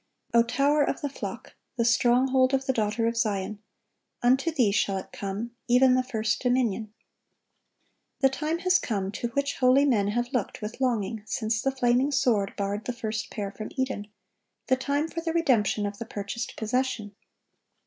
[0.33, 3.59] "O tower of the flock, the stronghold of the daughter of Zion,
[4.23, 6.93] unto thee shall it come, even the first dominion."(1175)
[8.21, 12.11] The time has come, to which holy men have looked with longing since the flaming
[12.11, 17.13] sword barred the first pair from Eden,—the time for "the redemption of the purchased possession."